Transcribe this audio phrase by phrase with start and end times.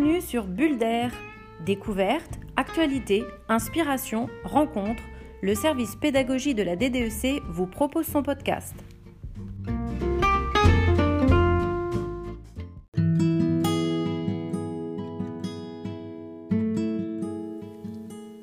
[0.00, 1.10] Bienvenue sur Bulle d'air.
[1.66, 5.02] Découverte, actualité, inspiration, rencontre,
[5.42, 8.76] le service pédagogie de la DDEC vous propose son podcast.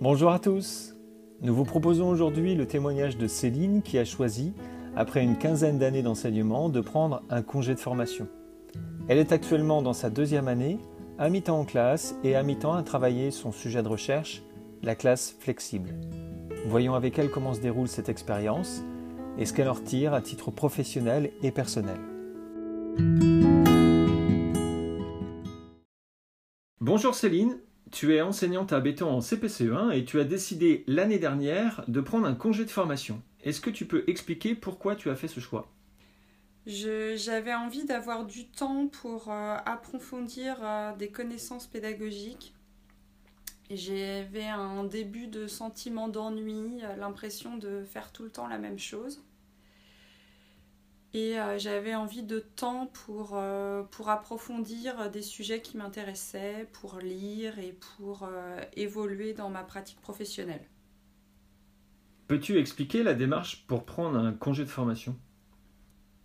[0.01, 0.93] Bonjour à tous.
[1.41, 4.53] Nous vous proposons aujourd'hui le témoignage de Céline qui a choisi,
[4.97, 8.27] après une quinzaine d'années d'enseignement, de prendre un congé de formation.
[9.08, 10.80] Elle est actuellement dans sa deuxième année,
[11.17, 14.43] à mi-temps en classe et à mi-temps à travailler son sujet de recherche,
[14.83, 15.93] la classe flexible.
[16.67, 18.83] Voyons avec elle comment se déroule cette expérience
[19.38, 21.99] et ce qu'elle en retire à titre professionnel et personnel.
[26.81, 27.57] Bonjour Céline,
[27.91, 32.27] tu es enseignante à Béton en CPCE1 et tu as décidé l'année dernière de prendre
[32.27, 33.21] un congé de formation.
[33.41, 35.74] Est-ce que tu peux expliquer pourquoi tu as fait ce choix?
[36.65, 42.53] J'avais envie d'avoir du temps pour euh, approfondir euh, des connaissances pédagogiques.
[43.69, 48.80] J'avais un début de sentiment d'ennui, euh, l'impression de faire tout le temps la même
[48.80, 49.23] chose.
[51.13, 53.41] Et j'avais envie de temps pour,
[53.91, 58.27] pour approfondir des sujets qui m'intéressaient, pour lire et pour
[58.75, 60.67] évoluer dans ma pratique professionnelle.
[62.27, 65.16] Peux-tu expliquer la démarche pour prendre un congé de formation?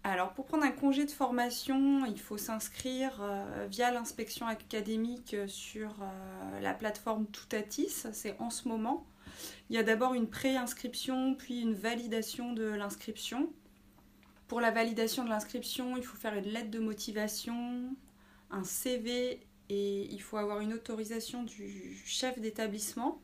[0.03, 5.91] Alors, pour prendre un congé de formation, il faut s'inscrire euh, via l'inspection académique sur
[6.01, 8.06] euh, la plateforme Toutatis.
[8.12, 9.06] C'est en ce moment.
[9.69, 13.53] Il y a d'abord une pré-inscription, puis une validation de l'inscription.
[14.48, 17.95] Pour la validation de l'inscription, il faut faire une lettre de motivation,
[18.51, 23.21] un CV et il faut avoir une autorisation du chef d'établissement.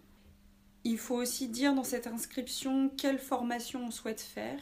[0.85, 4.61] Il faut aussi dire dans cette inscription quelle formation on souhaite faire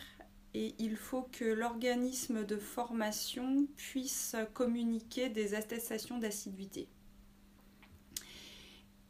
[0.55, 6.89] et il faut que l'organisme de formation puisse communiquer des attestations d'assiduité.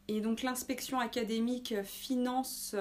[0.08, 2.74] Et donc l'inspection académique finance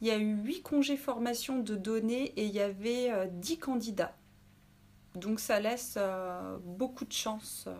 [0.00, 3.56] Il y a eu 8 congés formation de données et il y avait 10 euh,
[3.60, 4.16] candidats.
[5.14, 7.74] Donc ça laisse euh, beaucoup de chances euh,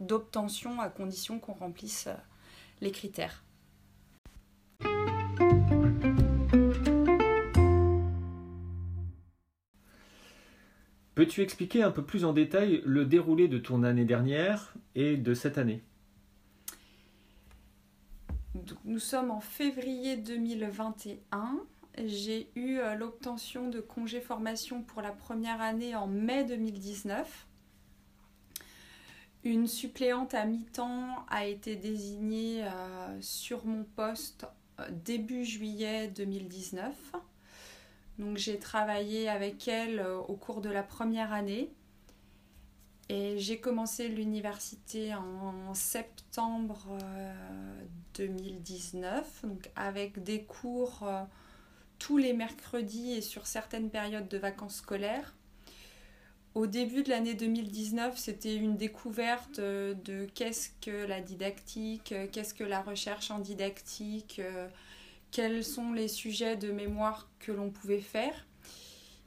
[0.00, 2.08] d'obtention à condition qu'on remplisse
[2.80, 3.44] les critères.
[11.14, 15.34] Peux-tu expliquer un peu plus en détail le déroulé de ton année dernière et de
[15.34, 15.82] cette année?
[18.90, 21.60] Nous sommes en février 2021.
[22.06, 27.46] J'ai eu euh, l'obtention de congé formation pour la première année en mai 2019.
[29.44, 34.48] Une suppléante à mi-temps a été désignée euh, sur mon poste
[34.80, 36.92] euh, début juillet 2019.
[38.18, 41.70] Donc j'ai travaillé avec elle au cours de la première année.
[43.12, 46.96] Et j'ai commencé l'université en septembre
[48.14, 51.24] 2019, euh, donc avec des cours euh,
[51.98, 55.34] tous les mercredis et sur certaines périodes de vacances scolaires.
[56.54, 62.62] au début de l'année 2019, c'était une découverte de qu'est-ce que la didactique, qu'est-ce que
[62.62, 64.40] la recherche en didactique,
[65.32, 68.46] quels sont les sujets de mémoire que l'on pouvait faire.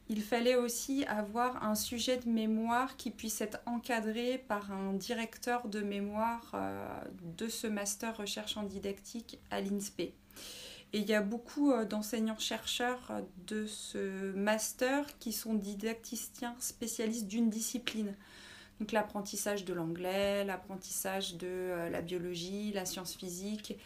[0.10, 5.68] Il fallait aussi avoir un sujet de mémoire qui puisse être encadré par un directeur
[5.68, 6.86] de mémoire euh,
[7.38, 10.02] de ce master recherche en didactique à l'INSPE.
[10.02, 17.50] Et il y a beaucoup euh, d'enseignants-chercheurs de ce master qui sont didacticiens spécialistes d'une
[17.50, 18.14] discipline.
[18.80, 23.78] Donc l'apprentissage de l'anglais, l'apprentissage de euh, la biologie, la science physique.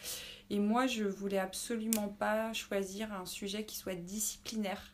[0.49, 4.93] Et moi, je voulais absolument pas choisir un sujet qui soit disciplinaire.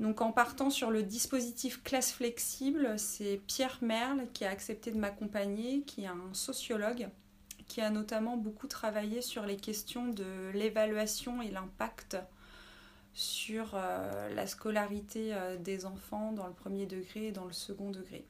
[0.00, 4.98] Donc en partant sur le dispositif classe flexible, c'est Pierre Merle qui a accepté de
[4.98, 7.08] m'accompagner, qui est un sociologue,
[7.68, 12.16] qui a notamment beaucoup travaillé sur les questions de l'évaluation et l'impact
[13.12, 17.90] sur euh, la scolarité euh, des enfants dans le premier degré et dans le second
[17.92, 18.26] degré.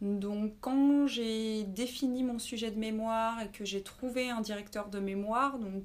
[0.00, 4.98] Donc quand j'ai défini mon sujet de mémoire et que j'ai trouvé un directeur de
[4.98, 5.84] mémoire, donc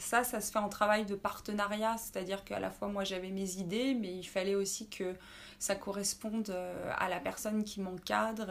[0.00, 3.56] ça, ça se fait en travail de partenariat, c'est-à-dire qu'à la fois moi j'avais mes
[3.56, 5.14] idées, mais il fallait aussi que
[5.60, 8.50] ça corresponde euh, à la personne qui m'encadre.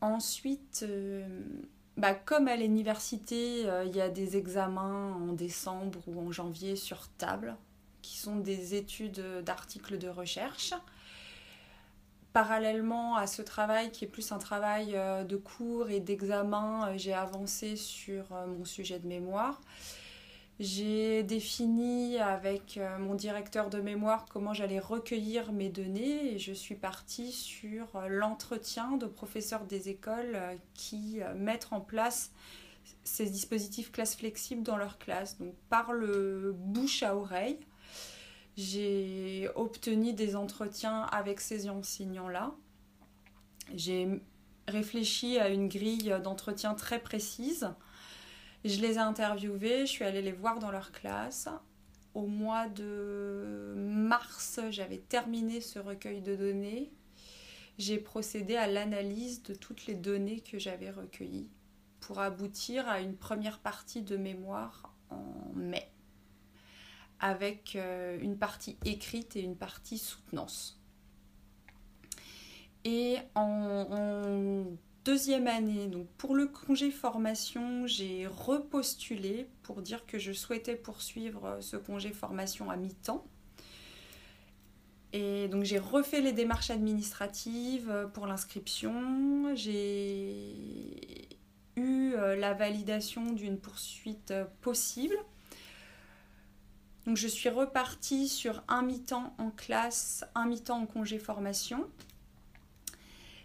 [0.00, 1.24] Ensuite, euh,
[1.96, 6.74] bah, comme à l'université, euh, il y a des examens en décembre ou en janvier
[6.74, 7.56] sur table,
[8.02, 10.74] qui sont des études d'articles de recherche
[12.32, 14.96] parallèlement à ce travail qui est plus un travail
[15.26, 19.60] de cours et d'examen, j'ai avancé sur mon sujet de mémoire.
[20.60, 26.74] J'ai défini avec mon directeur de mémoire comment j'allais recueillir mes données et je suis
[26.74, 30.38] partie sur l'entretien de professeurs des écoles
[30.74, 32.30] qui mettent en place
[33.04, 35.38] ces dispositifs classe flexibles dans leur classe.
[35.38, 37.58] Donc par le bouche à oreille,
[38.58, 42.52] j'ai obtenu des entretiens avec ces enseignants-là.
[43.74, 44.20] J'ai
[44.68, 47.70] réfléchi à une grille d'entretien très précise.
[48.64, 51.48] Je les ai interviewés, je suis allée les voir dans leur classe.
[52.14, 56.92] Au mois de mars, j'avais terminé ce recueil de données.
[57.78, 61.48] J'ai procédé à l'analyse de toutes les données que j'avais recueillies
[62.00, 65.90] pour aboutir à une première partie de mémoire en mai
[67.20, 70.80] avec euh, une partie écrite et une partie soutenance.
[72.84, 74.64] Et en,
[75.10, 81.58] deuxième année, donc pour le congé formation, j'ai repostulé pour dire que je souhaitais poursuivre
[81.60, 83.26] ce congé formation à mi-temps.
[85.12, 89.52] Et donc j'ai refait les démarches administratives pour l'inscription.
[89.56, 90.54] J'ai
[91.74, 95.16] eu euh, la validation d'une poursuite possible
[97.06, 101.88] donc je suis repartie sur un mi-temps en classe, un mi-temps en congé formation.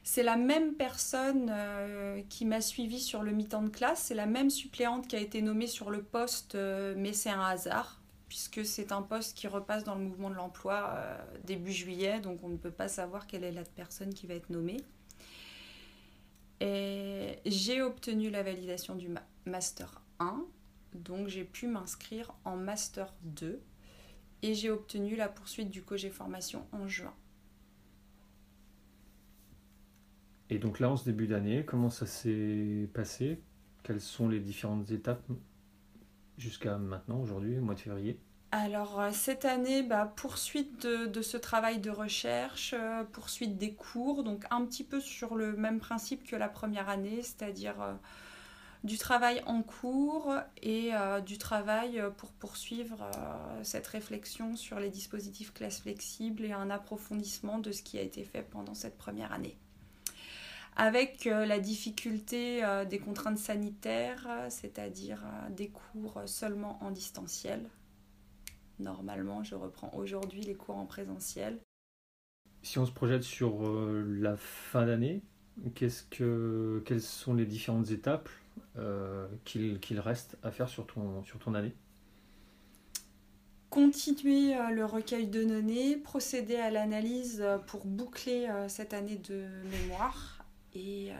[0.07, 4.27] C'est la même personne euh, qui m'a suivie sur le mi-temps de classe, c'est la
[4.27, 7.99] même suppléante qui a été nommée sur le poste, euh, mais c'est un hasard,
[8.29, 12.43] puisque c'est un poste qui repasse dans le mouvement de l'emploi euh, début juillet, donc
[12.43, 14.77] on ne peut pas savoir quelle est la personne qui va être nommée.
[16.61, 19.09] Et j'ai obtenu la validation du
[19.45, 20.45] Master 1
[20.95, 23.59] donc j'ai pu m'inscrire en Master 2
[24.43, 27.13] et j'ai obtenu la poursuite du COGE formation en juin.
[30.49, 33.41] Et donc là, en ce début d'année, comment ça s'est passé?
[33.83, 35.23] Quelles sont les différentes étapes
[36.37, 38.19] jusqu'à maintenant, aujourd'hui, au mois de février?
[38.51, 44.23] Alors euh, cette année, bah, poursuite de, ce travail de recherche, euh, poursuite des cours,
[44.23, 47.93] donc un petit peu sur le même principe que la première année, c'est-à-dire euh,
[48.85, 50.91] du travail en cours et
[51.25, 53.09] du travail pour poursuivre
[53.63, 58.23] cette réflexion sur les dispositifs classe flexibles et un approfondissement de ce qui a été
[58.23, 59.57] fait pendant cette première année.
[60.75, 67.69] Avec euh, la difficulté des contraintes sanitaires, c'est-à-dire des cours seulement en distanciel.
[68.79, 71.59] Normalement, je reprends aujourd'hui les cours en présentiel.
[72.61, 73.61] Si on se projette sur
[74.03, 75.21] la fin d'année,
[76.09, 78.29] que, quelles sont les différentes étapes
[78.77, 81.73] euh, qu'il reste à faire sur ton, sur ton année?
[83.69, 89.45] Continuer euh, le recueil de données, procéder à l'analyse euh, pour boucler cette année de
[89.69, 90.34] mémoire
[90.75, 91.11] et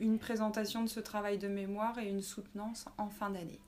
[0.00, 3.60] une présentation de ce travail de mémoire et une soutenance en fin d'année.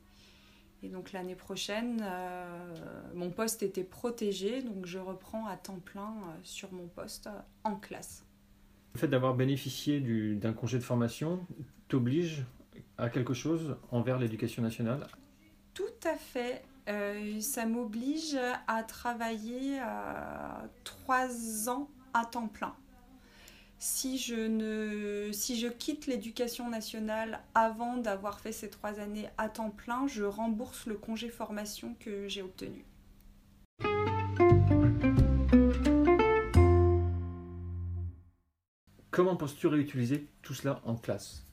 [0.82, 2.04] Et donc l'année prochaine,
[3.14, 7.28] mon poste était protégé, donc je reprends à temps plein sur mon poste
[7.62, 8.24] en classe.
[8.94, 10.00] Le fait d'avoir bénéficié
[10.34, 11.46] d'un congé de formation
[11.88, 12.44] t'oblige
[12.98, 15.06] à quelque chose envers l'éducation nationale?
[15.74, 16.64] Tout à fait.
[16.88, 19.80] Euh, ça m'oblige à travailler
[20.84, 22.74] trois ans à temps plein.
[23.86, 29.50] Si je, ne, si je quitte l'éducation nationale avant d'avoir fait ces trois années à
[29.50, 32.86] temps plein, je rembourse le congé formation que j'ai obtenu.
[39.10, 41.44] Comment penses-tu réutiliser tout cela en classe?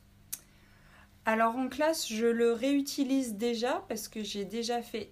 [1.26, 5.12] Alors en classe, je le réutilise déjà parce que j'ai déjà fait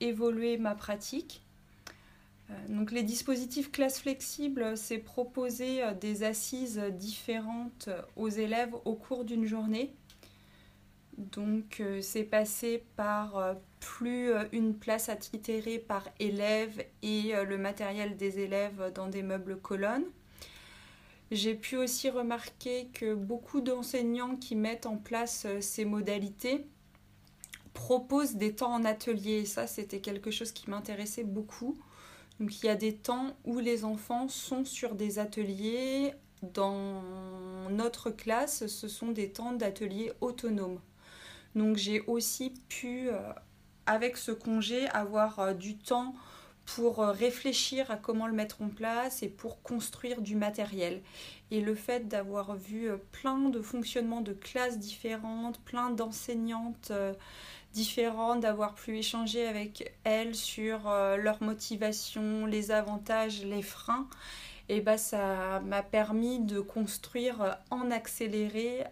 [0.00, 1.43] évoluer ma pratique.
[2.50, 8.94] Euh, donc les dispositifs classe flexible, c'est proposer euh, des assises différentes aux élèves au
[8.94, 9.94] cours d'une journée.
[11.16, 18.40] Donc euh, c'est passé par plus une place attitrée par élève et le matériel des
[18.40, 20.06] élèves dans des meubles colonnes.
[21.30, 26.66] J'ai pu aussi remarquer que beaucoup d'enseignants qui mettent en place ces modalités
[27.74, 29.40] proposent des temps en atelier.
[29.40, 31.76] Et ça, c'était quelque chose qui m'intéressait beaucoup.
[32.40, 36.14] Donc il y a des temps où les enfants sont sur des ateliers.
[36.42, 37.00] Dans
[37.70, 40.80] notre classe, ce sont des temps d'atelier autonomes.
[41.54, 43.32] Donc j'ai aussi pu, euh,
[43.86, 46.14] avec ce congé, avoir euh, du temps
[46.66, 51.02] pour euh, réfléchir à comment le mettre en place et pour construire du matériel.
[51.50, 56.90] Et le fait d'avoir vu plein de fonctionnements de classes différentes, plein d'enseignantes
[57.74, 64.08] euh, différentes, d'avoir pu échanger avec elles sur leur motivation, les avantages, les freins,
[64.68, 68.84] et bah ça m'a permis de construire en accéléré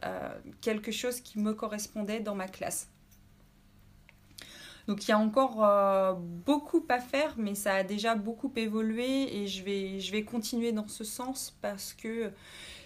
[0.60, 2.92] quelque chose qui me correspondait dans ma classe.
[4.88, 9.42] Donc il y a encore euh, beaucoup à faire, mais ça a déjà beaucoup évolué
[9.42, 9.62] et je
[10.12, 12.32] vais continuer dans ce sens parce que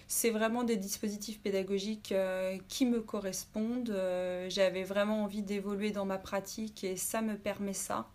[0.07, 3.89] c'est vraiment des dispositifs pédagogiques euh, qui me correspondent.
[3.89, 8.07] Euh, j'avais vraiment envie d'évoluer dans ma pratique et ça me permet ça.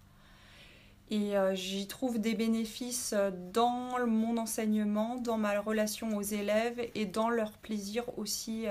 [1.10, 3.14] Et j'y trouve des bénéfices
[3.52, 8.64] dans mon enseignement, dans ma relation aux élèves et dans leur plaisir aussi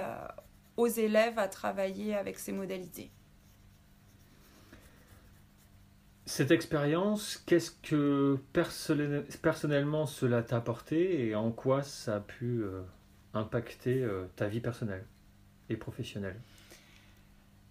[0.76, 3.12] aux élèves à travailler avec ces modalités.
[6.26, 8.40] Cette expérience, qu'est-ce que
[9.44, 12.64] personnellement cela t'a apporté et en quoi ça a pu
[13.36, 15.06] euh, impacter euh, ta vie personnelle
[15.70, 16.40] et professionnelle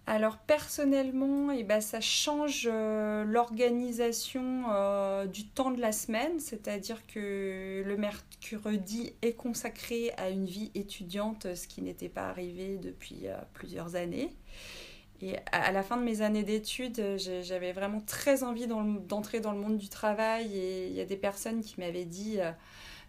[0.07, 4.63] alors personnellement, eh ben, ça change euh, l'organisation
[5.27, 11.55] du temps de la semaine, c'est-à-dire que le mercredi est consacré à une vie étudiante,
[11.55, 14.35] ce qui n'était pas arrivé depuis plusieurs années.
[15.23, 19.59] Et à la fin de mes années d'études, j'avais vraiment très envie d'entrer dans le
[19.59, 20.57] monde du travail.
[20.57, 22.51] Et il y a des personnes qui m'avaient dit euh,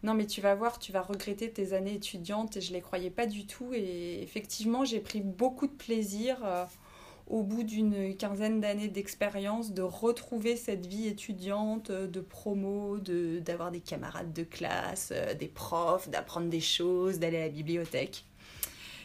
[0.02, 2.56] Non, mais tu vas voir, tu vas regretter tes années étudiantes.
[2.56, 3.72] Et je ne les croyais pas du tout.
[3.72, 6.64] Et effectivement, j'ai pris beaucoup de plaisir euh,
[7.28, 13.70] au bout d'une quinzaine d'années d'expérience de retrouver cette vie étudiante, euh, de promo, d'avoir
[13.70, 18.24] des camarades de classe, des profs, d'apprendre des choses, d'aller à la bibliothèque.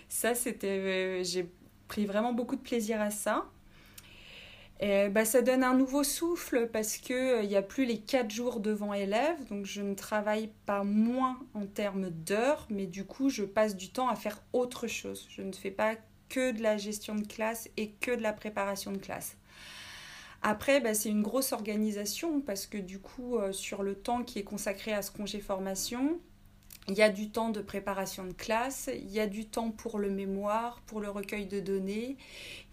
[0.10, 1.24] Ça, c'était.
[1.24, 1.48] j'ai
[1.88, 3.46] pris vraiment beaucoup de plaisir à ça.
[4.80, 8.60] Bah, ça donne un nouveau souffle parce qu'il euh, n'y a plus les 4 jours
[8.60, 13.44] devant élèves, donc je ne travaille pas moins en termes d'heures, mais du coup je
[13.44, 15.28] passe du temps à faire autre chose.
[15.30, 15.96] Je ne fais pas
[16.30, 19.38] que de la gestion de classe et que de la préparation de classe.
[20.44, 24.40] Après, bah, c'est une grosse organisation parce que du coup, euh, sur le temps qui
[24.40, 26.20] est consacré à ce congé formation,
[26.90, 30.00] il y a du temps de préparation de classe, il y a du temps pour
[30.00, 32.16] le mémoire, pour le recueil de données,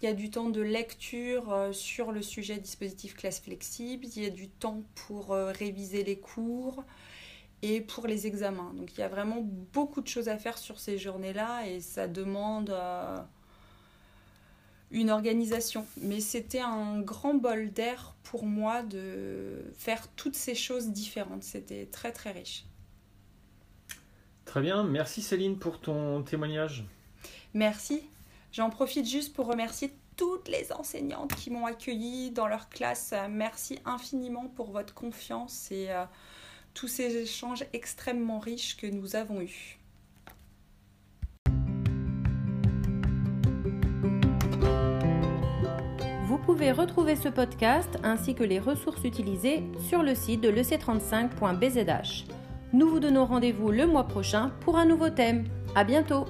[0.01, 4.23] il y a du temps de lecture euh, sur le sujet dispositif classe flexible, il
[4.23, 6.85] y a du temps pour euh, réviser les cours
[7.61, 8.73] et pour les examens.
[8.75, 9.41] Donc il y a vraiment
[9.73, 13.17] beaucoup de choses à faire sur ces journées-là et ça demande euh,
[14.91, 15.85] une organisation.
[15.97, 21.43] Mais c'était un grand bol d'air pour moi de faire toutes ces choses différentes.
[21.43, 22.65] C'était très très riche.
[24.55, 26.85] Très bien, merci Céline pour ton témoignage.
[27.53, 28.03] Merci.
[28.53, 33.13] J'en profite juste pour remercier toutes les enseignantes qui m'ont accueilli dans leur classe.
[33.29, 36.05] Merci infiniment pour votre confiance et euh,
[36.73, 39.77] tous ces échanges extrêmement riches que nous avons eus.
[46.27, 52.44] Vous pouvez retrouver ce podcast ainsi que les ressources utilisées sur le site de lec35.bzh.
[52.75, 55.45] Nous vous donnons rendez-vous le mois prochain pour un nouveau thème.
[55.75, 56.25] À bientôt!